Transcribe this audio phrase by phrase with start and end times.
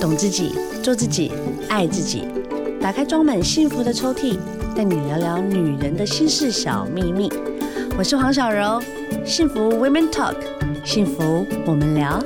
[0.00, 1.30] 懂自己，做自己，
[1.68, 2.26] 爱自己。
[2.80, 4.38] 打开装满幸福的抽屉，
[4.74, 7.30] 带你聊聊女人的心事小秘密。
[7.98, 8.80] 我是黄小柔，
[9.26, 10.36] 幸福 Women Talk，
[10.86, 12.18] 幸福我们聊。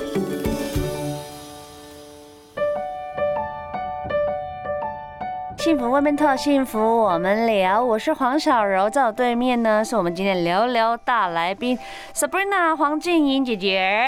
[5.58, 7.84] 幸福 Women Talk，幸福我们聊。
[7.84, 11.76] 我是黄小柔，在我对面呢，是我们今天聊聊大来宾
[12.14, 14.06] Sabrina 黄静莹姐姐。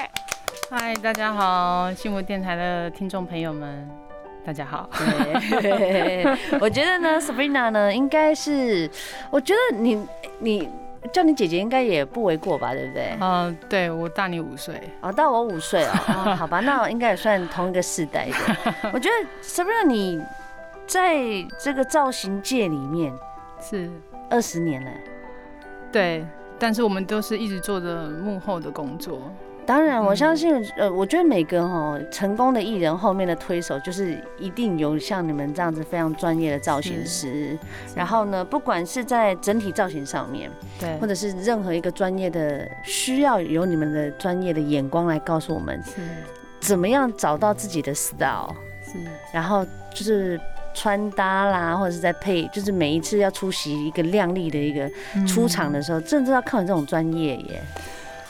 [0.68, 3.88] 嗨，大家好，幸福电台的听众朋友们，
[4.44, 4.90] 大家好。
[5.62, 6.26] 对，
[6.60, 8.90] 我觉得呢，Sabrina 呢，应该是，
[9.30, 10.04] 我觉得你
[10.40, 10.68] 你
[11.12, 13.16] 叫你姐姐应该也不为过吧，对不对？
[13.20, 14.74] 嗯、呃，对，我大你五岁。
[15.02, 15.92] 哦，大我五岁哦，
[16.26, 18.34] 哦，好吧，那我应该也算同一个世代的。
[18.92, 20.20] 我觉得 Sabrina 你
[20.84, 21.14] 在
[21.60, 23.12] 这个造型界里面
[23.60, 23.88] 是
[24.28, 24.90] 二十年了。
[25.92, 26.26] 对，
[26.58, 29.22] 但是我们都是一直做着幕后的工作。
[29.66, 37.58] 当然，我相信，呃，我觉得每个哈成功的艺人后面的推手，就是一定有像你们这样子非常专业的造型师。
[37.94, 46.00] 然后呢，不管是在整体造型上面，对，或者是任何一个专业的，需要有你们的专业的眼光来告诉我们，是。
[46.60, 48.54] 怎么样找到自己的 style，
[48.84, 48.98] 是，
[49.32, 50.40] 然后就是
[50.74, 54.90] 穿搭啦，或者是在配，就是每一次要出席一个亮丽的一个
[55.26, 57.62] 出场的时候，真的要靠你这种专业耶。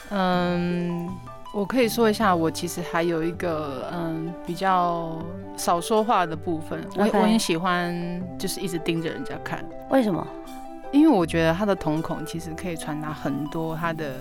[0.09, 1.09] 嗯。
[1.53, 5.17] 我可以说一下，我其实还有一个嗯比较
[5.55, 6.79] 少说话的部分。
[6.95, 9.65] 我.我很喜欢就是一直盯着人家看。
[9.89, 10.27] 为什么？
[10.91, 14.15] 因为我觉得他的瞳孔其实可以传达很多他的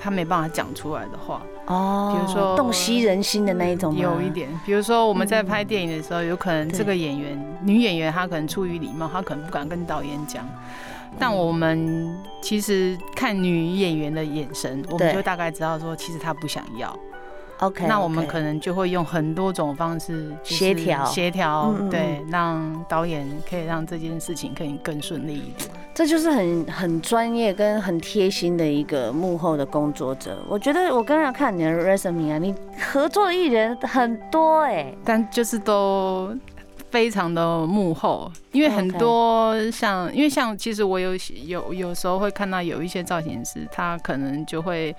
[0.00, 1.42] 他没办法讲出来的话。
[1.64, 3.96] 哦，比如说洞悉人心的那一种。
[3.96, 10.46] 有一点，比如说我们在拍电影的时候，有可能这个演员女演员她可能出于礼貌，她可能不敢跟导演讲。
[11.18, 16.96] 但我们其实看女演员的眼神，我们就大概知道说，其实她不想要。
[17.60, 25.70] OK，那我们可能就会用很多种方式协调协调，对，让导演可以让这件事情可以更顺利一点。
[25.94, 30.44] 这就是很很专业跟很贴心的一个幕后的工作者。
[30.46, 32.54] 我觉得我刚刚看你的 resume 啊，你
[32.92, 36.36] 合作的艺人很多哎，但就是都。
[36.96, 41.10] 非常的幕后，因为很多像，因为像，其实我有
[41.44, 44.96] 有有时候会看到有一些造型师，他可能就会，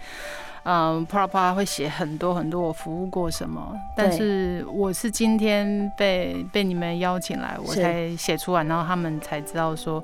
[0.62, 10.04] 嗯，啪啦啪啦会写很多很多我服务过什么，但是我是今天被被你们邀请来，我才写出来，然后他们才知道说，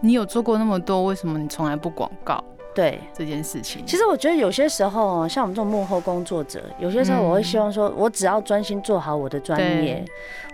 [0.00, 2.42] 你有做过那么多，为什么你从来不广告？
[2.74, 10.04] 对这件事情，其实我觉得有些时候，像我们这种幕后工作者，有些时候我会希望说，我只要专心做好我的专业。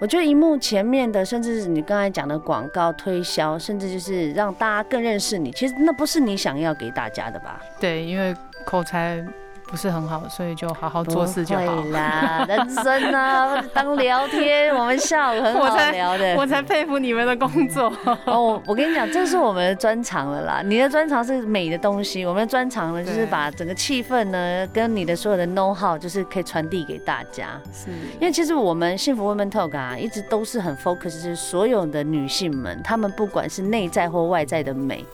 [0.01, 7.61] 我觉得荧幕前面的，甚至是你刚才讲的广告推销，甚至就是让大家更认识你，其实那不是你想要给大家的吧？
[7.81, 9.25] 对，因为口才。
[9.71, 11.63] 不是很好，所以就好好做事就好。
[11.63, 16.35] 对啦，人生啊， 当聊天，我们下午很好聊的。
[16.35, 17.93] 我才，佩服你们的工作。
[18.25, 20.61] 哦，我跟你讲，这是我们的专长了啦。
[20.65, 27.51] 你的专长是美的东西，我们的专长呢，就是把整个气氛呢，跟你的所有的 know how，就是可以传递给大家。
[27.73, 35.05] 是，因为其实我们幸福 Women Talk 啊，一直都是很 focus，就是所有的女性们，她们不管是内在或外在的美。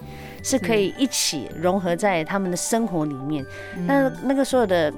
[0.46, 3.44] 是可以一起融合在他们的生活里面，
[3.84, 4.92] 那那个所有的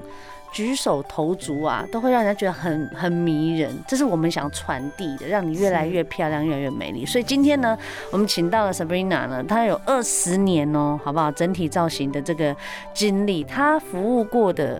[0.51, 3.75] 举手投足啊，都会让人家觉得很很迷人。
[3.87, 7.03] 这是我们想传递的，让你越来越漂亮，越来越美丽。
[7.03, 7.75] 所以今天呢，
[8.11, 11.31] 我们请到了 Sabrina 呢，她有二十年哦，好不好？
[11.31, 12.55] 整体造型的这个
[12.93, 14.79] 经历，她服务过的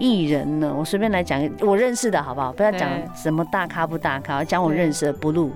[0.00, 2.52] 艺人呢，我随便来讲，我认识的好不好？
[2.52, 5.50] 不要讲什么大咖不大咖，讲我认识的 Blue，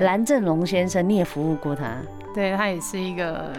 [0.00, 1.96] 蓝正龙先生，你也服务过他。
[2.34, 3.52] 对，他也是一个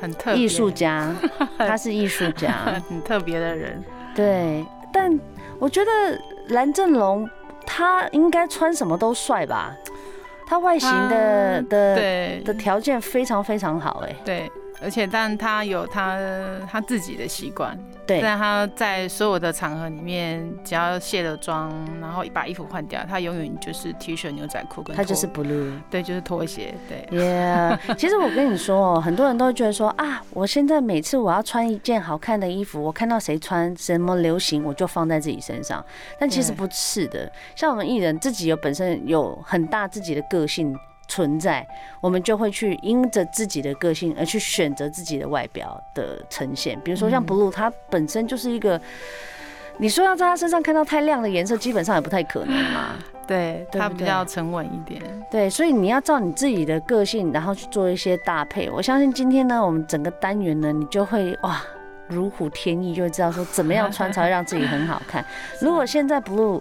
[0.00, 1.14] 很特别艺术家，
[1.58, 2.52] 他是艺术家，
[2.88, 3.82] 很特别的人。
[4.14, 5.18] 对，但
[5.58, 5.90] 我觉得
[6.48, 7.28] 蓝正龙
[7.66, 9.74] 他应该穿什么都帅吧？
[10.46, 14.50] 他外形的的的条件非常非常好，哎，对。
[14.82, 16.18] 而且，但他有他
[16.70, 17.78] 他自己的习惯。
[18.06, 24.94] 对，但他在所有的场合里面，只要卸了妆，然后把衣服换掉，他永远就是 T 恤、牛仔裤跟。
[24.94, 25.72] 他就是 blue。
[25.90, 26.74] 对，就是拖鞋。
[26.86, 27.08] 对。
[27.18, 35.82] Yeah， 其实我跟你说哦，很多人都会觉得说啊，我现在每次我要穿一件好看的衣服，我看到谁穿什么流行，我就放在自己身上。
[36.18, 40.76] 但其实不是的，像我们艺人自己有本身有很大自己的个性。
[41.14, 41.64] 存在，
[42.00, 46.76] 我们就会去因着自己的个性而去选择自己的外表的呈现。
[46.80, 48.80] 比如说像 Blue，它本身就是一个，
[49.78, 52.96] 你说要在他身上看到太亮的颜色，基本上也不太可能嘛。
[53.28, 55.00] 对，它比较沉稳一点。
[55.30, 58.68] 对，所以你要照你自己的个性，然后去做一些搭配。
[58.68, 61.62] 我相信今天呢，我们整个单元呢，你就会哇
[62.08, 65.24] 如虎添翼，就会知道说怎么样穿才会让自己很好看。
[65.62, 66.60] 如果现在 Blue。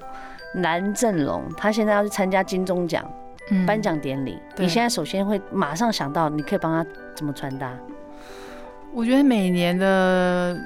[0.57, 3.03] 蓝正龙，他现在要去参加金钟奖
[3.65, 7.71] 颁奖典礼，你现在首先会马上想到，你可以帮他怎么穿搭？
[8.93, 10.57] 我觉得每年的。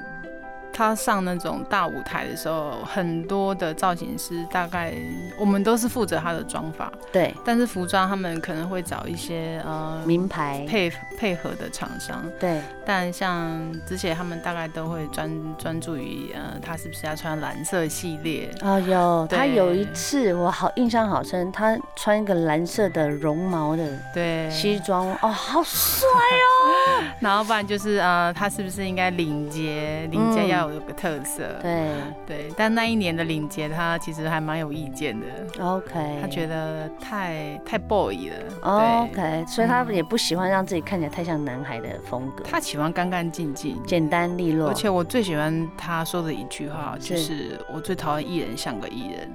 [0.78, 4.94] 他上那种大舞台的时候，很多的造型师大概
[5.36, 7.34] 我们都是负责他的妆发，对。
[7.44, 10.88] 但是服装他们可能会找一些呃名牌配
[11.18, 12.60] 配合的厂商，对。
[12.86, 15.28] 但像之前他们大概都会专
[15.58, 23.84] 专注于呃他是不是要穿蓝色系列哦，有他有一次我好印象好深，他穿一个蓝色的绒毛的
[24.14, 27.02] 对西装哦，好帅哦。
[27.18, 30.67] 然后不然就是呃他是不是应该领结领结要。
[30.72, 31.90] 有个特色，对
[32.26, 35.26] 对，但那一年的领结他其实还蛮有意见的。
[35.60, 38.36] OK，他觉得太太 boy 了。
[38.62, 42.44] OK，所以他也不喜欢让自己看起来太像男孩的风格。
[42.44, 44.68] 他喜欢干干净净、简单利落。
[44.68, 49.30] 而且我最喜欢他说的一句话，就是我最讨厌艺人像个艺人。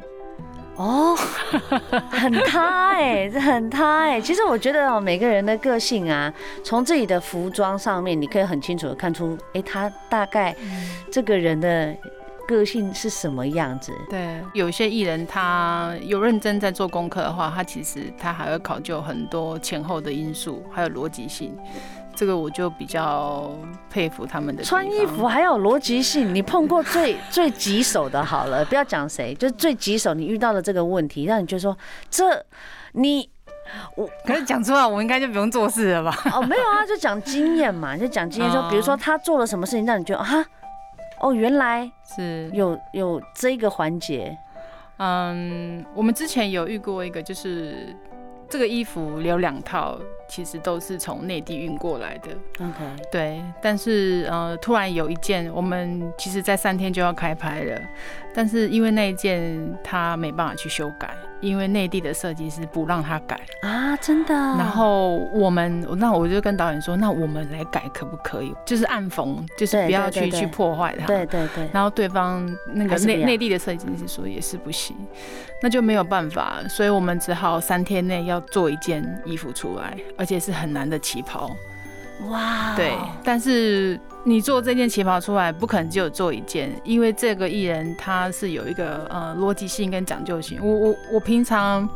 [0.75, 1.15] 哦，
[2.09, 4.19] 很他哎，这很他哎。
[4.19, 6.33] 其实我觉得哦，每个人的个性啊，
[6.63, 10.55] 从自己的服装上面，你可以很清楚的看出，哎，他大概
[11.11, 11.95] 这个人的
[12.47, 13.93] 个性是什么样子。
[14.09, 21.55] 对，有些艺人他有认真在做功课的话，他其实他还会考究很多前后的因素，还有逻辑性。
[22.15, 23.51] 这个我就比较
[23.89, 26.33] 佩服他们的穿衣服还有逻辑性。
[26.33, 31.75] 你碰过最最棘手的，好了，不要讲谁，就是最棘手，你遇到的这个问题，让你觉得说
[32.09, 32.45] 这
[32.93, 33.29] 你
[33.95, 36.15] 我可是讲出来，我应该就不用做事了吧？
[36.33, 40.45] 哦，没有啊，就讲经验嘛，就讲经验，说比如说他做了什么事情，让你觉得啊，
[41.19, 44.37] 哦，原来是有有这个环节。
[44.97, 47.95] 嗯，我们之前有遇过一个，就是
[48.47, 49.97] 这个衣服有两套。
[50.33, 57.79] 其实都是从内地运过来的，OK，对，但是呃，突然有一件，我们其实在三天就要开拍了，
[58.33, 64.33] 但是因为那一件他没办法去修改，因为内地的设计师不让他改啊，真的。
[64.33, 68.51] 然后我们，那我就跟导演说，那我们来改可不可以？
[68.65, 71.05] 就是暗缝，就是不要去去破坏它。
[71.05, 71.69] 对对对。
[71.71, 72.43] 然后对方
[72.73, 74.97] 那个内内地的设计师说也是不行，
[75.61, 79.95] 那就没有办法，所以我们只好三天内要做一件衣服出来。
[80.23, 81.53] 而且是很难的旗袍，
[82.29, 82.73] 哇！
[82.77, 82.93] 对，
[83.25, 90.57] 但是你做这件旗袍出来，不可能只有做一件，因为这个艺人他是有一个呃逻辑性跟讲究性。
[90.61, 91.89] 我我我平常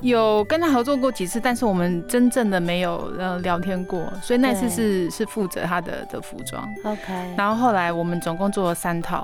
[0.00, 6.68] 有跟他合作过几次，但是我们真正的没有呃聊天过，所以那次是是负责他的的服装。
[6.82, 9.22] OK，然后后来我们总共做了三套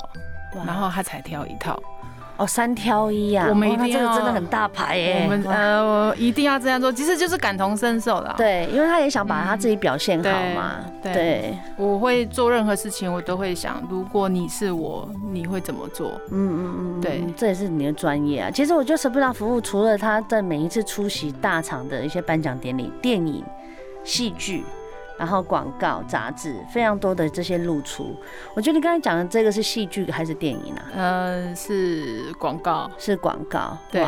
[0.64, 1.76] 然后他才挑一套。
[2.40, 3.46] 哦，三挑一啊！
[3.50, 5.20] 我们一定要，这个真的很大牌耶。
[5.24, 8.34] 我们呃，我一定要这样做，其实就是感同身受啦。
[8.38, 10.76] 对，因为他也想把他自己表现好嘛。
[11.02, 16.12] 对，对我会做任何事情，我都会想，如果你是我，你会怎么做？
[16.30, 18.50] 嗯嗯嗯，对，这也是你的专业啊。
[18.50, 23.44] 其实我觉得 Sabrina 服务，除了他在每一次出席大场的一些颁奖典礼、电影、
[24.02, 24.64] 戏剧。
[25.20, 28.16] 然后广告、杂志非常多的这些露出，
[28.54, 30.82] 我觉得你刚才讲的这个是戏剧还是电影啊？
[30.96, 33.76] 呃，是广告，是广告。
[33.90, 34.02] 对，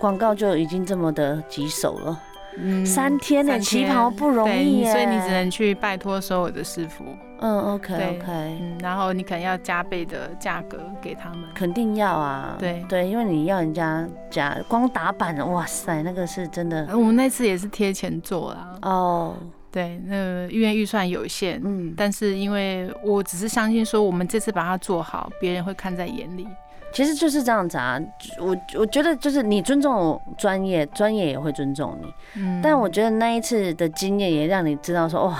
[0.00, 2.18] 广告就已经这么的棘手了。
[2.56, 7.04] 嗯，三天的旗袍不容易，所以你只能去拜托所有的师傅。
[7.40, 8.26] 嗯，OK OK。
[8.26, 11.40] 嗯，然后你可能要加倍的价格给他们。
[11.54, 12.56] 肯定要啊。
[12.58, 16.88] 对对，因为你要人家加，光打版，哇塞，那个是真的。
[16.92, 18.78] 我们那次也是贴钱做啊。
[18.80, 19.34] 哦。
[19.74, 26.46] 对，那因为预算有限，嗯，但是因为我只是相信说，我们这次把它做好，别人会看在眼里。
[26.92, 28.00] 其实就是这样子啊，
[28.38, 32.14] 我我觉得就是你尊重专业，专业也会尊重你。
[32.36, 35.36] 嗯，但我觉得那一次的经验也让你知道说，哇，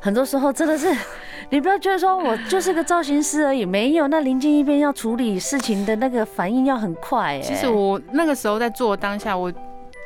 [0.00, 0.92] 很多时候真的是，
[1.50, 7.36] 你不要觉得说我就是个造型师而已，没有，那临近一边要处理事情的那个反应要很快。
[7.36, 9.52] 哎，其实我那个时候在做当下，我。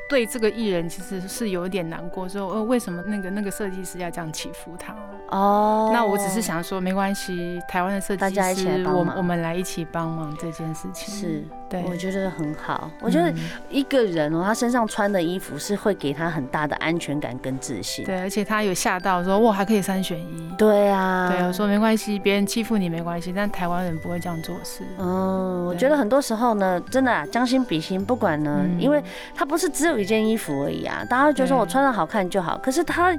[0.09, 4.95] 对这个艺人其实是有点难过，说呃为什么那个那个设计师要这样欺负他？
[5.33, 11.15] 哦，那我只是想说没关系，台湾的设计师，大家一起来帮忙，我我们来一起帮忙这件事情。
[11.15, 12.91] 是，对，我觉得很好。
[13.01, 13.33] 我觉得
[13.71, 18.05] 一个人哦，他身上穿的衣服是会给他很大的安全感跟自信。
[18.05, 20.53] 对，而且他有吓到说哇还可以三选一。
[20.59, 24.85] 对啊，对，我说没关系，别人欺负你没关系，但台湾人不会这样做事。
[24.99, 29.03] 嗯，我觉得很多时候呢，真的啊，将心比心，不管呢，因为
[29.35, 30.03] 他不是只有。
[30.03, 33.17] 一件衣服而已啊，大家会觉得说我穿的好看就好，可是他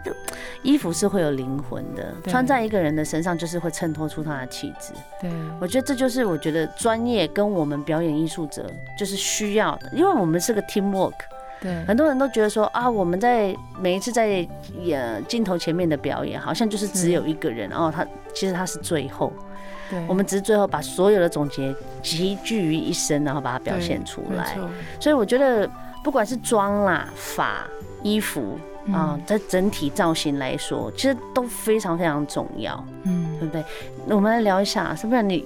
[0.64, 4.94] 衣服是会有灵魂的，穿在一个人的身上就是会衬托出他的气质。
[5.22, 5.30] 对，
[5.60, 11.14] 我觉得这就是我觉得专业跟我们表演艺术者就是需要的，因为我们是个 team work。
[11.62, 14.46] 对，很多人都觉得说啊，我们在每一次在
[14.82, 19.32] 演镜头前面的表演，好像就是只有一个人，然后他其实他是最后。
[19.90, 24.58] 对，我们只是最后把所有的总结集聚于一身，然后把它表现出来。
[25.00, 25.70] 所以我觉得，
[26.04, 27.66] 不管是妆啦、发、
[28.02, 28.58] 衣服
[28.92, 32.84] 啊，在整体造型来说，其实都非常非常重要。
[33.04, 33.64] 嗯，对不对？
[34.06, 35.46] 那我们来聊一下，是不是你？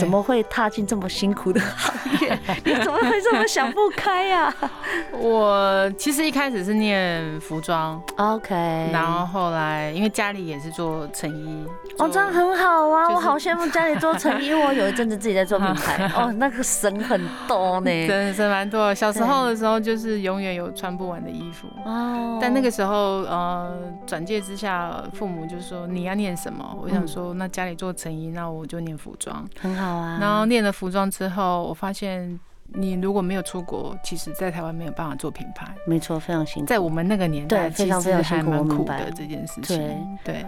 [0.00, 2.38] 怎么会踏进这么辛苦的行业？
[2.64, 4.52] 你怎么会这么想不开呀？
[5.18, 8.54] 我其实一开始是念服装，OK，
[8.92, 11.66] 然后后来因为家里也是做成衣，
[11.98, 18.94] 哦，这样很好啊，我好羡慕家里做成衣，我有一阵子自己在做品牌， 哦，那个省很多呢，真的是蛮多。
[18.94, 23.76] 小时候的时候就是永远有穿不完的衣服哦，但那个时候呃
[24.06, 26.76] 转介之下，父母就说你要念什么？
[26.80, 29.89] 我想说那家里做成衣，那我就念服装，很好。
[30.20, 32.38] 然后练了服装之后，我发现
[32.74, 35.66] 你如果没有出国，其实在台湾没有办法做品牌。
[35.86, 36.66] 没错，非常辛苦。
[36.66, 39.78] 在我们那个年代，其实还蛮苦的这件事情。
[40.24, 40.46] 对对。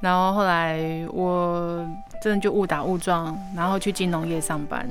[0.00, 0.78] 然后后来
[1.10, 1.82] 我
[2.20, 4.86] 真的就误打误撞，然后去金融业上班。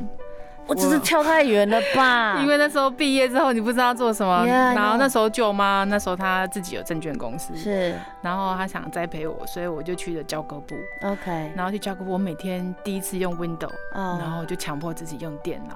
[0.67, 2.39] 我只是跳太远了吧？
[2.43, 4.43] 因为那时候毕业之后，你不知道做什么。
[4.45, 7.95] Yeah, 然后那时候舅妈那时候她自己有证券公司，是。
[8.21, 10.75] 然后她想栽培我，所以我就去了交割部。
[11.01, 11.51] OK。
[11.55, 14.19] 然后去交割部，我每天第一次用 Windows，、oh.
[14.21, 15.75] 然后就强迫自己用电脑。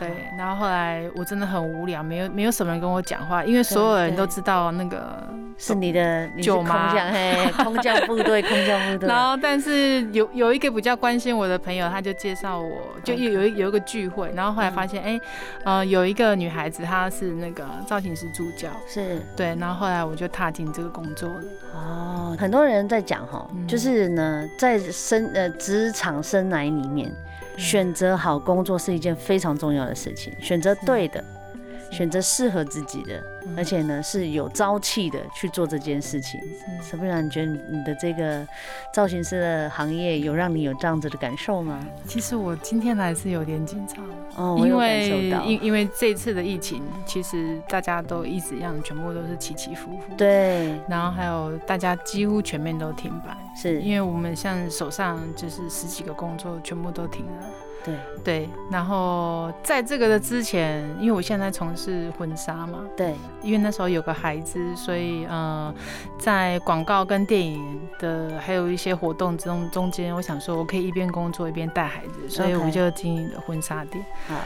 [0.00, 5.22] 对，然后后来我真的很无聊，没有没有什么人跟我讲话，因为所有人都知道那个
[5.58, 9.08] 是你的舅妈，嘿，空降部队， 空降部队。
[9.08, 15.20] 然后，但是有有一个比较关心我的朋友，他就介绍我，就有有有一个聚会，然后后来发现，哎，
[15.64, 21.42] 呃，有一个女孩子，她是那个造型师助教，是对，然后后来我就踏进这个工作了。
[21.74, 27.12] 哦，很多人在讲哈，就是呢，在生呃职场生涯里面。
[27.60, 31.22] 选择好工作是一件非常重要的事情，选择对的，
[31.90, 33.22] 选择适合自己的，
[33.56, 36.40] 而且呢是有朝气的去做这件事情。
[36.82, 37.22] 是不是？
[37.22, 38.46] 你觉得你的这个
[38.94, 41.78] 造型师的行业有让你有这样子的感受吗？
[42.06, 44.04] 其实我今天来是有点紧张，
[44.36, 50.14] 哦，因为因因为这次的疫情，其实大家都一直一样，全部都是起起伏伏。
[50.16, 53.36] 对，然后还有大家几乎全面都停摆。
[53.56, 57.46] 是因为我们像手上就是十几个工作全部都停了，
[57.84, 65.74] 对对，然后在这个的之前，因为我现在从事婚纱嘛，对，因为那时候有个孩子，所以呃，
[66.18, 74.04] 在广告跟电影的还有一些活动中中间，我想说我可以一边工作一边带孩子，所以我就经营了婚纱店。
[74.28, 74.36] 好。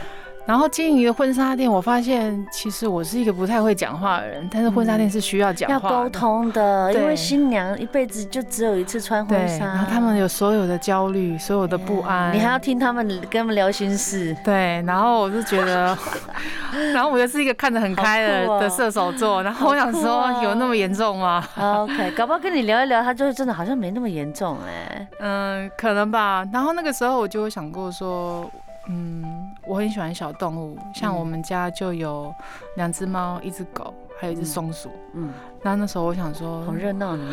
[0.45, 14.37] 然后经营一个婚纱店，我发现其实我是一个不太会讲话的人，但是婚纱店是需要讲话、要沟通的，因为新娘一辈子就只有一次穿婚纱，然后他们有所有的焦虑，所有的不安，你还要听他们跟他们聊心事。
[14.43, 15.97] 对，然后我就觉得，
[16.93, 25.07] 然后我又是一个看得很开的、哦、的射手座，然后我想说，有那么严重吗？OK，搞不好跟你聊一聊，他就会真的好像没那么严重哎。
[25.19, 26.45] 嗯，可能吧。
[26.53, 28.47] 然后那个时候我就会想过说。
[28.87, 29.25] 嗯，
[29.67, 32.33] 我很喜欢小动物，像我们家就有
[32.75, 34.91] 两只猫，一只狗，还有一只松鼠。
[35.13, 37.23] 嗯，那那时候我想说，好热闹，你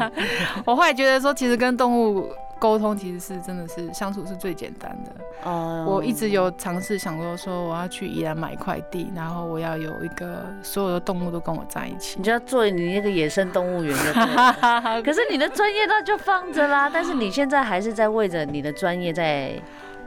[0.66, 5.50] 我后来觉得说，其实跟动物沟通，其实是真的是相处是最简单的。
[5.50, 12.16] 哦，我一直有尝试想过说，我要去宜兰买一块地，然后我要有一个所有的动物都跟我在一起。
[12.18, 14.12] 你就要做你那个野生动物园的。
[15.02, 19.52] 可是你的专业那就放着啦，但是你现在还是在为着你的专业在。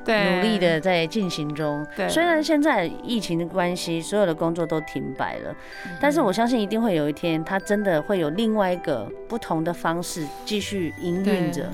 [0.05, 1.85] 努力的在进行中。
[1.95, 5.55] 对，虽然现在疫情的关系，所有的工作都停摆了，
[5.99, 11.69] 但是我相信一定会有一天，它真的会有另外一个不同的方式继续营运着。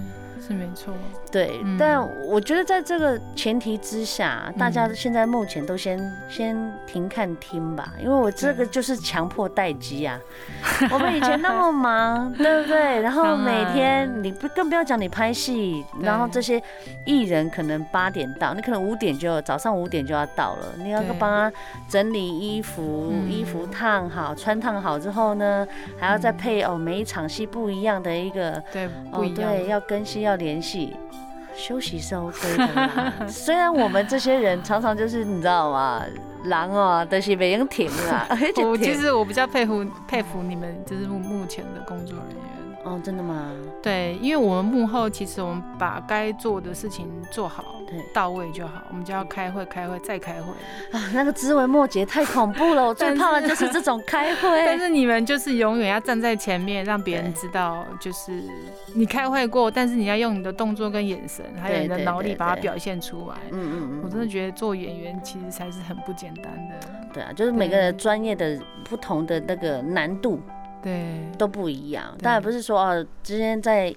[0.51, 0.93] 是没错，
[1.31, 10.20] 对，嗯、但我觉得在这个前提之下，大家现在目前都先、嗯、先停看听吧，因为我这个就是强迫待机啊。
[10.91, 13.01] 我们以前那么忙，对不对？
[13.01, 16.62] 然后每天你不更不要讲你拍戏，然后这些
[17.05, 25.65] 艺人可能八点到，你可能五点就早上五点就要到了，你要帮他整理衣服，衣服烫好，穿烫好之后呢，
[25.98, 30.31] 还要再配哦每一场戏不一样的一个，对，哦，对，要更新要。
[30.41, 30.95] 要联系，
[31.55, 33.27] 休息是 OK 的。
[33.29, 36.03] 虽然我们这些人常常就是你知道吗？
[36.45, 38.27] 狼哦，但是没人停啊。
[38.65, 42.50] 我其实我比较佩服佩服你们，就是目目前的工作人员。
[42.83, 43.51] 哦，真的吗？
[43.81, 48.81] 对，因为我们幕后其实我们把该做的事情做好，对，到位就好。
[48.89, 50.51] 我们就要开会，开会再开会
[50.91, 52.88] 啊，那个枝微末节太恐怖了。
[52.88, 54.50] 我最怕的就是这种开会。
[54.65, 58.43] 但是你们就是永远要站在前面，让别人知道，就是
[58.95, 63.35] 你开会过，但是你要用你的动作跟眼神，还有你的脑力把它表现出来。
[63.51, 66.75] 嗯嗯嗯，我真的觉得做演员其实才是很不简单的。
[67.13, 70.39] 对啊，就是每个人专业的不同的那个难度。
[70.81, 72.05] 对，都不一样。
[72.21, 73.93] 当然不是说哦，之前在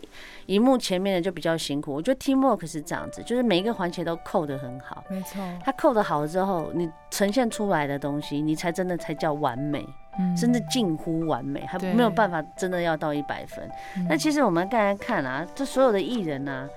[0.46, 1.92] 荧幕前面的就比较辛苦。
[1.92, 5.02] 我觉得 teamwork 是这样子，就是每一个环节都扣得很好。
[5.08, 9.86] 没错，它扣得好了之后，你呈现出来的东西，你才真的才叫完美，
[10.18, 13.68] 嗯、甚至近乎完美，还没有办法真的要到一百分。
[14.08, 16.68] 那其实我们刚才看啊，这所有的艺人啊，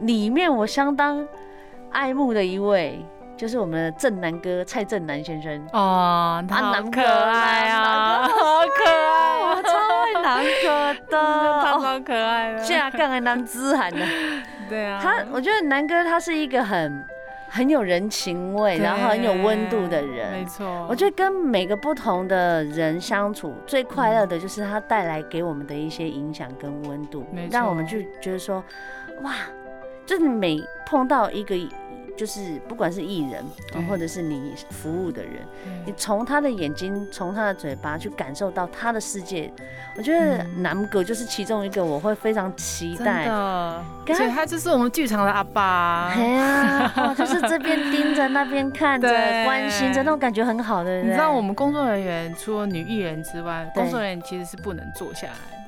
[0.00, 1.26] 里面我相当
[1.90, 2.98] 爱慕的一位。
[3.36, 8.84] 就是我们的正南哥蔡正南先生哦，他好可爱啊，好可
[10.62, 14.00] 超爱南哥的，他超可爱的，这样干还男子汉的，
[14.68, 17.04] 对啊，他我觉得南哥他是一个很
[17.48, 28.62] 很有人情味，然后很有温度的人，没错，我觉得跟每个不同的人相处最快乐的就是他带来给我们的一些影响跟温度，让我们就觉得说，
[29.22, 29.32] 哇，
[30.04, 31.54] 就是每碰到一个。
[32.16, 33.44] 就是不管是艺人，
[33.88, 35.32] 或者是你服务的人，
[35.84, 39.52] 你从他的眼睛，从他的嘴巴去感受到他的世界。
[39.96, 43.26] 我觉得南哥就是其中一个，我会非常期待。
[43.26, 46.12] 的而且他就是我们剧场的阿爸。
[46.16, 49.08] 对啊，就是这边盯着，那边看着，
[49.44, 51.02] 关心着，那种感觉很好的。
[51.02, 55.63] 你知道我们工作人员除了女艺人之外，工作人员其实是不能坐下来的。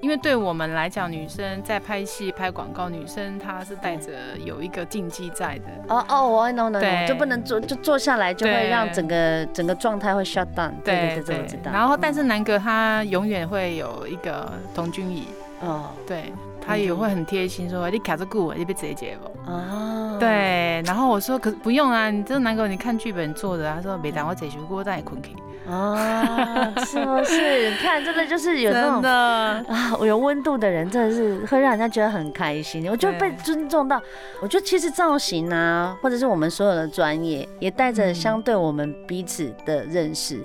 [0.00, 4.12] 因为对我们来讲，女生在拍戏、拍广告，女生她是带着
[4.44, 5.64] 有一个禁忌在的。
[5.88, 10.72] 哦哦，我 no no no，就不能坐，就坐下来就会让整个整个状态会 shut down。
[10.82, 11.70] 对对对，我知道。
[11.70, 15.28] 然后，但是南哥他永远会有一个童军椅。
[15.60, 15.90] 哦。
[16.06, 16.32] 对，
[16.64, 20.16] 他也会很贴心说：“你卡着顾我，你别直接不？”哦。
[20.18, 20.82] 对。
[20.86, 25.36] 然后我说：“可是不用啊，你这南哥，你看剧本做的。”他说：“没当我解决过，但也困去。”
[25.70, 27.74] 啊，是不是？
[27.76, 32.88] 看，真的就是有那种啊，我有温度的人，真的是会让人家觉得很开心。
[32.90, 34.00] 我觉得被尊重到，
[34.42, 40.40] 我觉得其实造型啊，或者是我们所有的专业，也带着相对我们彼此的认识，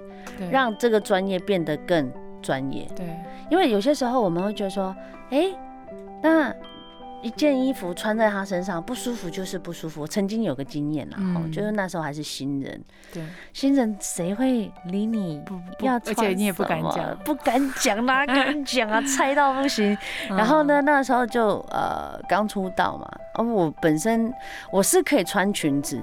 [0.52, 2.88] 让这个专业变得更专业。
[2.96, 3.06] 对，
[3.50, 4.96] 因为有些时候我们会觉得说，
[5.32, 5.48] 哎，
[6.22, 6.54] 那。
[7.26, 10.02] 一件衣服穿在他身上不舒服就是不舒服。
[10.02, 12.80] 我曾经有个经验啦，嗯、就是那时候还是新人，
[13.12, 15.44] 对，新人谁会理你？
[15.80, 19.02] 要穿，而且你也不敢讲，不敢讲，哪 敢讲啊？
[19.02, 19.98] 猜到不行。
[20.30, 24.32] 然后呢，那时候就呃刚出道嘛，而我本身
[24.72, 26.00] 我是可以穿裙子。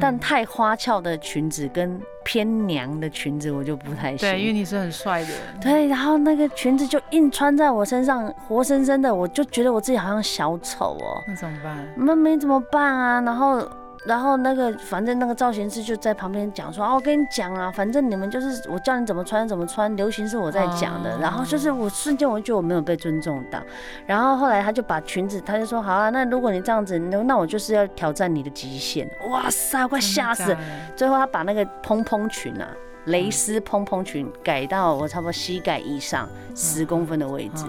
[0.00, 4.28] 但太花俏的裙子跟偏娘的裙子我就不太行。
[4.28, 5.38] 对，因为你是很帅的人。
[5.60, 11.22] 对，然后那个裙子就硬穿在我身上，活生生的，我就觉得我自己好像小丑哦。
[11.28, 11.86] 那怎么办？
[11.96, 13.20] 那没怎么办啊？
[13.20, 13.64] 然后。
[14.06, 23.58] 然后那个，反正那个造型师就在旁边讲说：“哦，我跟你讲啊，反正你们就是我叫你怎么穿怎么穿，流行是我在讲的。”然后就是我瞬间我就觉得我没有被尊重到。
[24.04, 30.54] 然后后来他就把裙子，他就说：“好啊，那如果你这样子，那那我就是要挑战你的极限。”哇塞，快吓死！
[30.94, 32.68] 最后他把那个蓬蓬裙啊，
[33.06, 37.64] 蕾丝蓬蓬裙改到我差不多膝盖以上十公分的位置。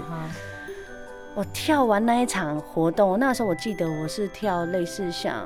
[1.33, 5.45] 我跳完那一场活动，那时候我记得我是跳类似像。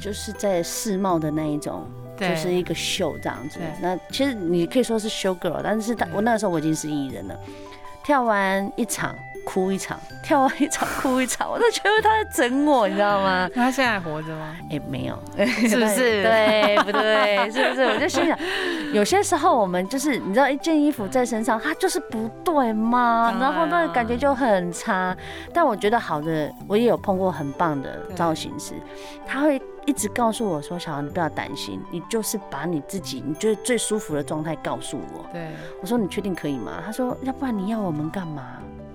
[0.00, 1.84] 就是在世贸的那一种，
[2.18, 3.58] 就是一个秀这样子。
[3.80, 7.38] 那其实你可以说是 show girl，但是我那个时候我已经是艺人了，
[8.04, 9.14] 跳完一场。
[9.44, 13.48] 哭一场，跳完一场哭一场，我都觉得他在整我，你知道吗？
[13.54, 14.56] 他现在还活着吗？
[14.70, 16.22] 哎、欸，没有， 是不是？
[16.22, 17.50] 对不对？
[17.50, 17.82] 是不是？
[17.82, 18.38] 我就心想，
[18.92, 23.36] 有些时候我们就是，你知道，一件衣服在身上，它就是不对吗？
[23.40, 25.16] 然后那个感觉就很差。
[25.52, 28.74] 但我觉得好的，我也有碰过很棒的造型师，
[29.26, 35.48] 他会一直告诉我说：“小豪，你不要担心，你就是把你自己你觉得最舒服的状态告诉我。”对，
[35.80, 38.42] 我说：“你确定可以吗？”他说：“要不然你要我们干嘛？”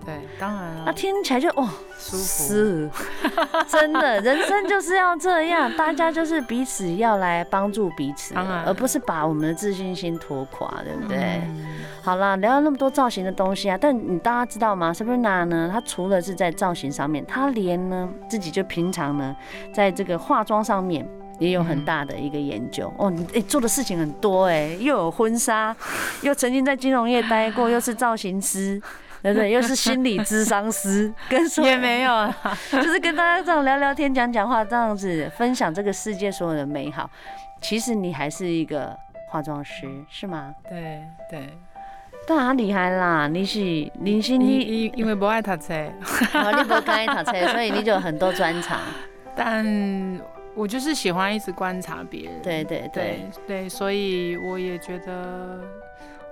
[0.08, 0.84] 对，当然了。
[0.86, 1.68] 那听起来就哦，
[2.00, 2.90] 舒服，是，
[3.68, 8.34] 真的，人生就是要这样，大家就是彼此要来帮助彼此，
[8.66, 11.42] 而不是把我们的自信心拖垮，对不对？
[11.46, 19.36] 嗯、好了，聊了那么多造型的东西啊，但你大家知道吗？Sabrina 呢，她除了是在造型上面，她连呢自己就平常呢，
[19.74, 21.06] 在这个化妆上面
[21.38, 23.10] 也有很大的一个研究、嗯、哦。
[23.10, 25.76] 你哎做的事情很多哎，又有婚纱，
[26.22, 28.82] 又曾经在金融业待过，又是造型师。
[29.34, 32.36] 对对，又是心理咨商师，跟也没有啊，
[32.72, 37.10] 就是跟大家这样聊聊天、讲讲话，这样子分享这个世界所有的美好。
[37.62, 38.96] 其实你还是一个
[39.30, 40.54] 化妆师，是吗？
[40.70, 41.50] 对对，
[42.28, 43.28] 当然厉害啦！
[43.28, 43.60] 你是
[44.02, 48.80] 林心，你因为不爱读册，你不爱读册，所以你就有很多专长。
[49.36, 50.20] 但
[50.56, 55.60] 我就是喜欢一直观察别人，对对对对，所以我也觉得。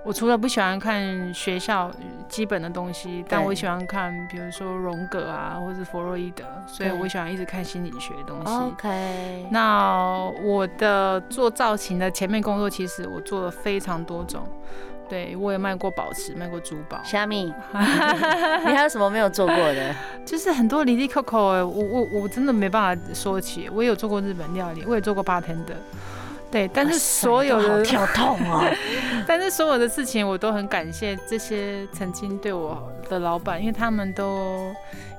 [0.06, 1.90] 我除了不喜欢看学校
[2.28, 8.52] 基本的东西，但我喜欢看，比如说荣格啊，或者弗洛伊德，所以我喜欢一直看心理学的东西。
[8.52, 9.46] OK。
[9.50, 14.46] 那我的做造型的前面工作，其实我做了非常多种。
[15.08, 17.00] 对，我也卖过宝石，卖过珠宝。
[17.02, 19.92] 虾米， 你还有什么没有做过的？
[20.24, 23.68] 就是很多离离扣扣哎，我我我真的没办法说起。
[23.72, 25.74] 我也有做过日本料理，我也做过 bartender。
[26.56, 28.64] 对，但是所有的跳痛哦，
[29.28, 34.74] 但是所有的事情我都很感谢这些曾经对我的老板，因为他们都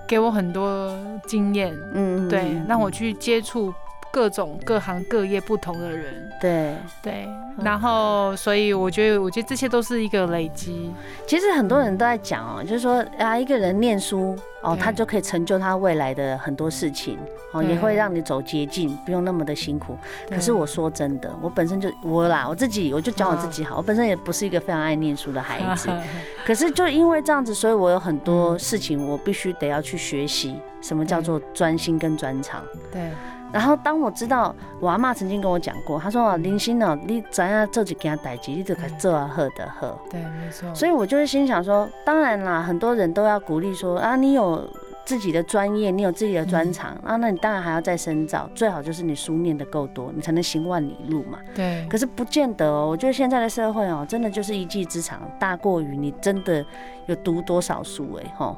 [0.07, 0.91] 给我很多
[1.27, 3.71] 经验，嗯，对，让我去接触。
[4.17, 7.29] 各种各行各业不同的人，对对，
[7.63, 10.91] 然后所以我觉得，我觉得这些都是一个累积。
[11.27, 17.15] 其实很多人都在讲哦，就是说啊，一个人念书哦，他就可以成就他未来的很多事情
[17.51, 19.95] 哦，也会让你走捷径，不用那么的辛苦。
[20.31, 25.91] 可是我说真的，我本身就我啦，我自己我就讲我自己好，我本身也不是一个非常爱念书的孩子。
[26.43, 32.63] 可是就因为这样子，所以我有很多事情我必须得要去学习，什么叫做专心跟专长。
[32.91, 33.11] 对。
[33.51, 39.97] 然后当我知道我阿妈曾经跟我讲过，她说啊，林心哦，你怎样做一件代志，你就该做啊喝的喝。
[40.09, 40.73] 对，没错。
[40.75, 44.69] 所以我就会心想说，当然啦，很多人都要鼓励说啊，你有
[45.05, 51.39] 自己的专业，你有自己的专长、嗯、啊，那你当然还要再深造，最好就是你书念的够多，你才能行万里路嘛。
[51.55, 51.87] 对。
[51.89, 56.65] 可是不见得哦，我觉得现在的社会哦，真的就是一技之长大过于你真的
[57.05, 58.57] 有读多少书哎吼。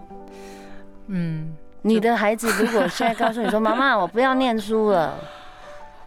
[1.07, 1.53] 嗯。
[1.81, 5.15] 你的孩子如果现在告诉你说：“妈妈，我不要念书了。”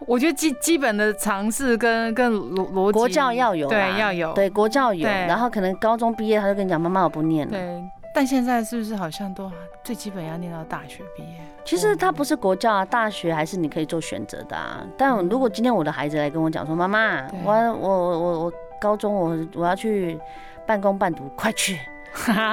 [0.05, 5.07] 我觉得基基本的常识跟跟逻逻辑，国教要有，对，要有，对，国教有。
[5.07, 7.83] 然后可能高中毕业，他就跟你讲：“妈妈，我不念了。”对。
[8.15, 9.51] 但现在是不是好像都
[9.83, 11.39] 最基本要念到大学毕业？
[11.65, 14.83] 其实他不是国教啊，大学还是你可以做选择的啊。
[14.97, 20.19] 但如果今天我的孩子来跟我讲说：“妈妈，我我我我我高中我我要去
[20.67, 21.79] 半工半读，快去！”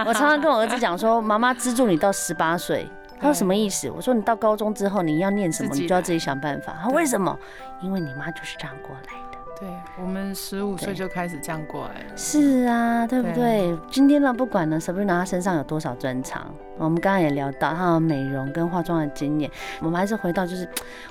[0.06, 2.88] 我常常跟我儿子讲说：“妈妈资助你到十八岁。”
[3.20, 3.90] 他说什么意思？
[3.90, 6.76] 我说你到高中之后你要念什么，你就要自己想办法。
[6.83, 7.38] 他为什么？
[7.83, 9.38] 因为你妈就是这样过来的。
[9.61, 9.68] 对，
[10.02, 12.16] 我们十五岁就开始这样过来了。
[12.16, 13.76] 是啊，对不对？
[13.90, 16.46] 今天呢，不管呢，Sabrina 她身上有多少专长，
[16.78, 19.50] 我们刚刚也聊到她的美容跟化妆的经验。
[19.80, 20.66] 我们还是回到就是，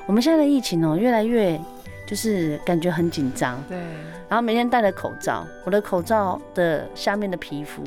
[0.08, 1.62] 我们现在的疫情哦，越来越。
[2.10, 3.78] 就是感觉很紧张，对，
[4.28, 7.84] 然后每天戴着口罩，我的口罩的下面的皮肤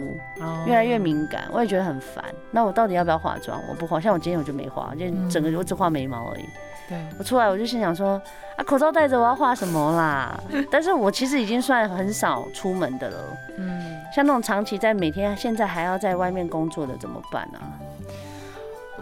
[0.65, 2.25] 越来越敏感，我也觉得很烦。
[2.53, 3.61] 那我到底要不要化妆？
[3.69, 6.45] 我不化，像我今天我就没化，就整个我只画眉毛而已。
[6.89, 8.23] 对，我出来我就心想说
[8.57, 10.41] 啊，口罩戴着我要画什么啦？
[10.71, 13.19] 但是我其实已经算很少出门的了。
[13.57, 17.59] 嗯，像那种长期在每天现在还要在外面工作的怎么办呢？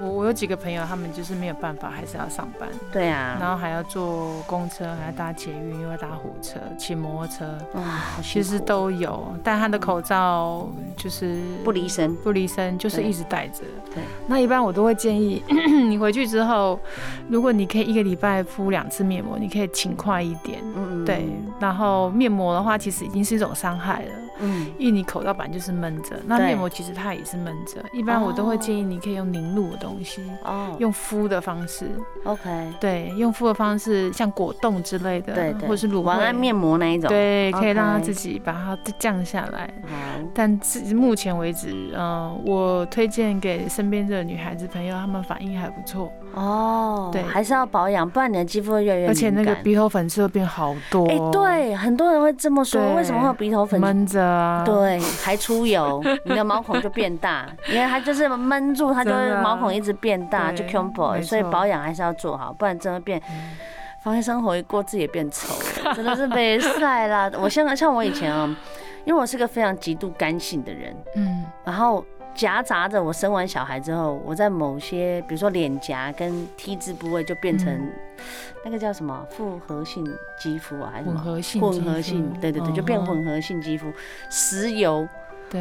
[0.01, 2.69] 我我有几个朋友，他们就是没有办法，还是要上班。
[2.91, 9.33] 对啊，然后还要坐公车，还要搭捷运，又要搭火车，骑摩托车，哇，其实都有。
[9.45, 13.63] 但他的口罩就是不离身，不离身，就是一直戴着。
[13.95, 15.43] 对，那一般我都会建议
[15.89, 16.79] 你回去之后，
[17.29, 20.61] 如果你可以一个礼拜敷两次面膜，你可以勤快一点。
[20.75, 21.29] 嗯，对。
[21.59, 24.11] 然后面膜的话，其实已经是一种伤害了。
[24.41, 27.83] 嗯，因为你口罩本来就是闷着，那面膜其实它也是闷着。
[27.93, 31.91] 一般我都会建议你可以用凝露的东西，哦，用敷的方式。
[32.25, 32.49] OK，
[32.81, 39.73] 对，用敷的方式，像果冻之类的，对，或者是乳晚安面膜那一种，对，可以让它自己把它降下来。
[39.85, 46.11] 好，但至目前为止，嗯，我推荐给身边的女孩子朋友，她们反应还不错。
[46.35, 49.09] 哦，对，还是要保养，不然你的肌肤会越来越。
[49.09, 51.07] 而且那个鼻头粉刺会变好多。
[51.09, 53.81] 哎，对，很多人会这么说，为什么会有鼻头粉？
[53.81, 54.30] 闷着。
[54.65, 63.21] 对，还出油，你的毛孔就变大，因为它就是闷住，它就会毛孔一直变大，就 combo，所以保养还是要做好，不然真的变，
[64.03, 65.53] 防疫生活一过，自己也变丑
[65.85, 67.31] 了， 真的是被晒啦。
[67.39, 68.47] 我现在像我以前啊，
[69.05, 77.91] 因为我是个非常极度干性的人，嗯，然后夹杂着我生完小孩之后，我在某些比如说脸颊跟 T 字部位就变成。
[78.63, 80.05] 那个叫什么复合性
[80.39, 81.61] 肌肤啊，还是什么混合性？
[81.61, 83.93] 混合性，对对对，就变混合性肌肤，
[84.29, 85.09] 石油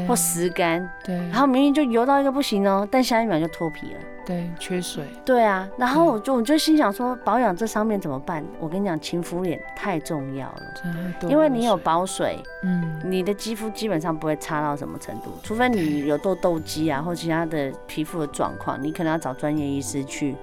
[0.08, 3.99] 或石干，对，然后明明就油到一个不行哦，但下一秒就脱皮了。
[4.25, 5.04] 对，缺水。
[5.25, 8.45] 对啊，然后我就我就心想说，保养这上面怎么办？
[8.60, 20.36] 我跟你讲，勤敷脸太重要了，因为你有保水，嗯，你的肌肤基本上不会差到什么程度，除非你有痘痘肌啊或其他的皮肤的状况，你可能要找专业医师去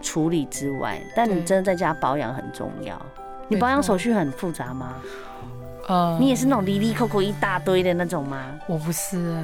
[0.00, 3.00] 处理之外，但你真的在家保养很重要。
[3.46, 4.96] 你保养手续很复杂吗？
[5.88, 8.44] 呃，你也是那种哩哩扣扣一大堆的那种吗？
[8.66, 9.34] 我不是，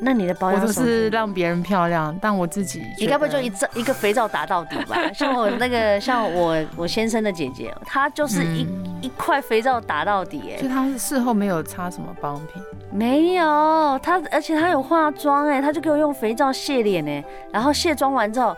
[0.00, 4.96] 那你的保养我都是让别人漂亮，但我自己，你该不会就一一个肥皂打到底吧？
[5.14, 8.66] 像我那个，像我我先生的姐姐，她就是一
[9.02, 18.56] 一块肥皂打到底，哎，就她事后没有擦什么保养品，没有，她而且她有化妆，哎，她就给我用肥皂卸脸，哎，然后卸妆完之后。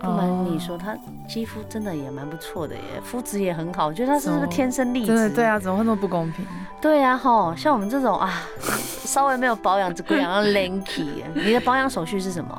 [0.00, 3.86] 不瞒你说，她肌肤真的也蛮不错的耶，肤质也很好。
[3.86, 5.12] 我觉得她是不是天生丽质？
[5.12, 6.46] 对对啊，怎么会那么不公平？
[6.80, 8.30] 对啊，吼，像我们这种啊，
[9.04, 11.22] 稍微没有保养，这个样 lanky。
[11.34, 12.58] 你的保养手续是什么？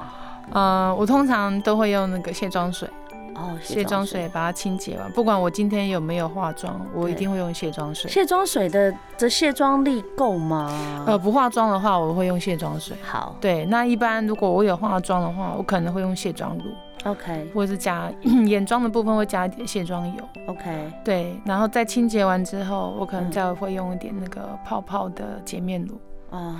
[0.52, 2.90] 呃，我通常都会用那个卸妆水。
[3.36, 8.12] 哦，卸妆水把它清洁完，不管我今天有没有化妆，我一定会用卸妆水。
[8.12, 11.06] 卸妆水的的卸妆力够吗？
[11.08, 12.98] 呃，不化妆的话，我会用卸妆水。
[13.02, 16.66] 好，对，那一般如果我有化妆的话，我可能会用卸妆乳。
[17.06, 18.12] OK，或者是加
[18.46, 20.30] 眼妆的部分会加一点卸妆油。
[20.48, 25.96] OK，对，然后在清洁完之后，我可能再会用一点那个泡泡的洁面乳。
[26.30, 26.60] 啊、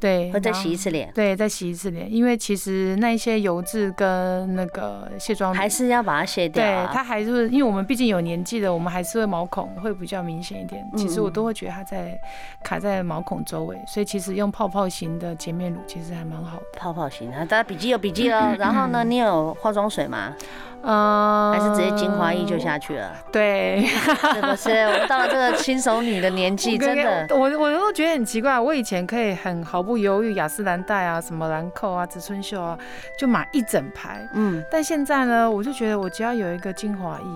[0.00, 1.10] 对，会再洗一次脸。
[1.14, 6.86] 对，再洗一次脸，因为其实那一些油脂跟那个卸妆还是要把它卸掉、啊。
[6.86, 10.84] 对，它还是因为我们毕竟有年纪了，我们还是会毛孔会比较明显一点。
[10.96, 12.18] 其实我都会觉得它在
[12.62, 16.64] 卡在毛孔周围，所以其实用泡泡型的洁面乳其实还蛮好的。
[16.78, 18.54] 泡泡型啊，大家笔记有笔记哦。
[18.58, 20.34] 然后呢，你有化妆水吗？
[20.80, 23.12] 呃，还是直接精华液就下去了。
[23.32, 23.84] 对，
[24.32, 24.70] 是不是？
[24.70, 28.60] 我们到了这个新手女的年纪，真的，我我都觉得很奇怪。
[28.60, 32.78] 我以前可以很毫不犹豫，雅诗兰黛啊，什么兰蔻啊，植村秀啊，
[33.18, 34.24] 就买一整排。
[34.34, 37.26] 嗯，但现在呢，我就觉得我只要有一个精华液，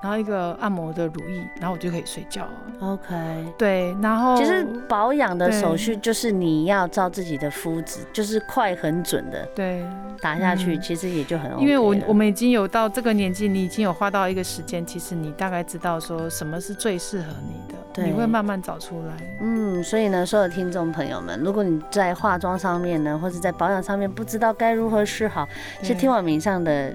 [0.00, 2.52] 然后一个按摩的乳液，然后我就可以睡觉了。
[2.78, 3.14] OK，
[3.58, 9.84] 对，然后其实保养的手续就是你要照自己的肤质，就是快很准的，对，
[10.20, 11.60] 打下去，其实也就很 OK。
[11.60, 12.84] 因为我我们已经有到。
[12.84, 19.14] 到这个年纪，你已经有花到一个时间，其实你大概知道说什么是最适合你的，对，你会慢慢找出来。
[19.40, 25.48] 嗯，所以呢，所有听众朋友们，如果你在化妆上面呢，或者在保养上面不知道该如何是好，
[25.80, 26.94] 其实听完名上的。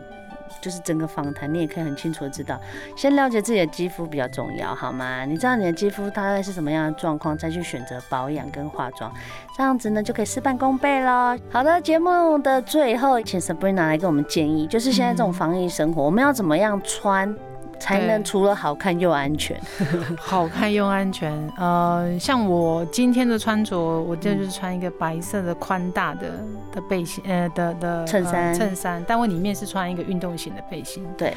[0.61, 2.59] 就是整个访谈，你也可以很清楚的知道，
[2.97, 5.23] 先了解自己的肌肤比较重要，好吗？
[5.23, 9.09] 你知道你的肌肤大概是什么样的状况，再去选择保养跟化妆，
[9.55, 11.37] 这样子呢就可以事半功倍喽。
[11.49, 17.33] 好的，节目的最后，请 Sabrina 来给我们建议，就是现在这种防疫生活，我们要怎么样穿？
[17.79, 19.59] 才能除了好看又安全，
[20.19, 21.31] 好看又安全。
[21.57, 31.05] 呃，像我今天的穿着，我就是穿一个白色的宽大的的背心，呃的的衬衫，衬衫，但我里面是穿一个运动型的背心。
[31.17, 31.33] 对。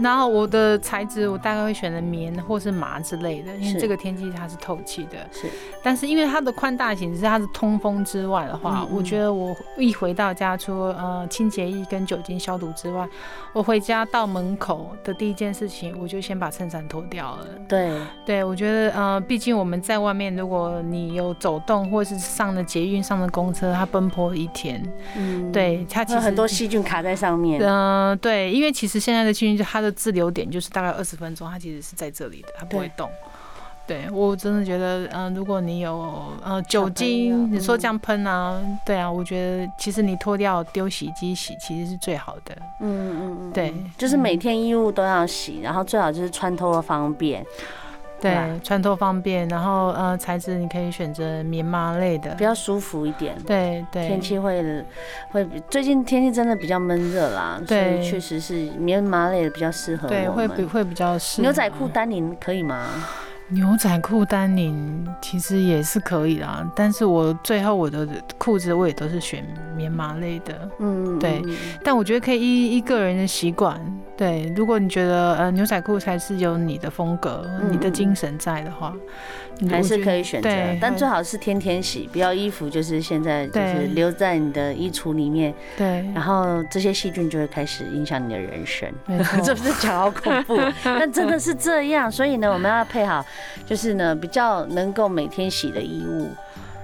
[0.00, 5.18] 然后我的材质，我大概会选择棉或是麻之类的，因为这个天气它是透气的。
[5.30, 5.46] 是，
[5.82, 13.06] 但是因为它的宽大型是它是通风之外的话，我觉得我一回到家，除了呃清洁液跟酒精消毒之外，
[13.52, 17.46] 我回家到门口的第一件事情，我就先把衬衫脱掉了。
[17.68, 17.92] 对，
[18.24, 24.82] 对我觉得呃，毕竟我们在外面，如果你有走动或是上了捷运、上了公车，它奔波一天，
[25.16, 27.60] 嗯，对，它其实很多细菌卡在上面。
[27.62, 33.10] 嗯，对，因为其实现在的细菌就它的滞留点就是大概二十分钟，它其实是在这里的，它不会动。
[33.86, 42.56] 对，我真的觉得，嗯、呃，如果你有呃酒精，你说这样喷啊，嗯、对啊，我觉得其实你脱掉丢洗衣机洗，其实是最好的。
[42.80, 47.44] 嗯嗯嗯，对，就是每天衣物都要洗，然后最好就是穿脱的方便。
[48.20, 53.34] 对，穿脱方便，然后呃，材质你可以选择棉麻类的，比较舒服一点。
[53.46, 54.84] 对对，天气会
[55.30, 60.08] 会最近天气真的比较闷热啦，对，所以确实是棉麻类的比较适合。
[60.08, 61.42] 对，会比会比较适合。
[61.42, 62.86] 牛仔裤丹宁可以吗？
[63.50, 68.06] 牛仔裤丹宁其实也是可以啦，但是我最后我的
[68.38, 69.44] 裤子我也都是选
[69.76, 71.42] 棉麻类的，嗯，对，
[71.82, 73.80] 但我觉得可以依依个人的习惯，
[74.16, 78.94] 对，如果你觉得呃牛仔裤才是有你的风格、你的精神在的话。
[79.68, 80.48] 还是可以选择，
[80.80, 85.52] 但最好是天天洗，不要衣服就是现在就是留在你的衣橱里面。
[85.76, 88.90] 对，然后这些细菌就会开始影响你的人生。
[89.44, 92.10] 这不是讲好恐怖，但真的是这样。
[92.10, 93.22] 所以呢，我们要配好，
[93.66, 96.30] 就是呢比较能够每天洗的衣物。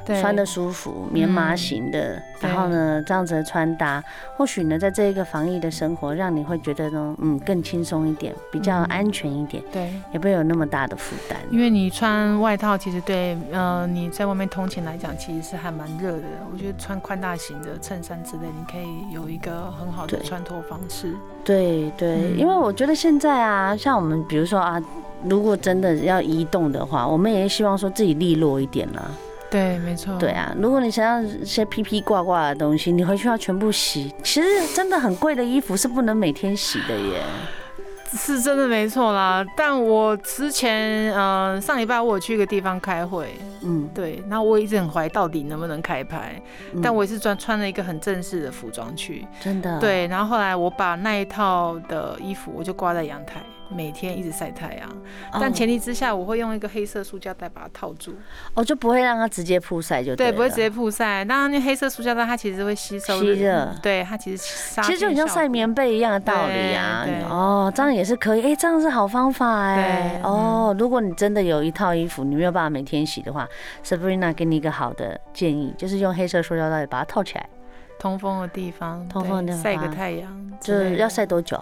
[0.07, 4.03] 穿的舒服，棉麻型的，嗯、然后呢，这样子的穿搭，
[4.37, 11.38] 或许呢，在这一个防疫的生活，让你会觉得呢，嗯，更轻松一点，比较安全一点，对、嗯，也不会有那么大的负担。
[11.51, 16.25] 因为你穿外套，其实对，呃，你在外面通勤来讲，其实是还蛮热的。
[16.53, 21.14] 我觉得穿宽大型的衬衫之类，你可以有一个很好的穿脱方式。
[21.45, 24.81] 对对，对嗯、因为我觉得现在啊，像我们比如说啊，
[25.25, 29.11] 如果真的要移动的话，我们也希望说自己利落一点啦。
[29.50, 30.16] 对，没错。
[30.18, 34.12] 对啊，如果你想要一些披披挂挂的东西，你回去要全部洗。
[34.22, 37.22] 其实真的很贵的衣服是不能每天洗的耶。
[38.12, 39.44] 是真的没错啦。
[39.56, 46.40] 但我之前，嗯、呃，上礼拜我有去一个地方开会，嗯，对，那我一直很怀疑到底能不能开拍，
[46.72, 49.80] 嗯、但我也是穿穿了一个很正式的服装去，真的。
[49.80, 53.42] 对，然后后来我把那一套的衣服我就挂在阳台。
[53.68, 54.88] 每天一直晒太阳，
[55.33, 58.14] 但前提之下，我会用一个黑色塑胶袋把它套住。
[58.55, 61.24] 哦，就不会让它直接曝晒，就对，不会直接曝晒。
[61.24, 64.38] 当然，那黑色塑胶袋它其实会吸收吸热，对，它其实
[64.83, 67.07] 其实就很像晒棉被一样的道理啊。
[67.29, 70.20] 哦，这样也是可以，哎、欸，这样是好方法哎。
[70.22, 73.48] 哦，如果你真的有一套衣服，你没有办法每天洗的话
[73.85, 77.48] ，Sabrina 给你一个好的建议，就是用黑色塑胶袋把它套起来，
[77.98, 81.61] 通风的地方，通风的地方晒个太阳，就是要晒多久？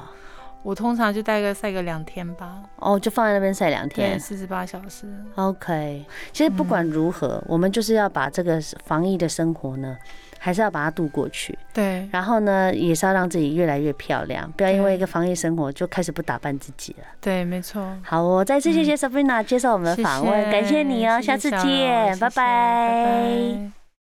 [0.64, 2.62] 我通常就大概晒个两天吧。
[2.76, 5.06] 哦，就放在那边晒两天，四十八小时。
[5.36, 9.94] OK，其实不管如何，嗯，我们就是要把这个防疫的生活呢，
[10.38, 11.56] 还是要把它度过去。
[11.74, 12.08] 对。
[12.10, 17.04] 然后呢，也是要让自己越来越漂亮，不要因为一个防疫生活就开始不打扮自己了。
[17.20, 17.86] 对，没错。
[18.02, 23.83] 好，我再次谢谢 Sabrina 接受我们的访问，感谢你哦，下次见，拜拜。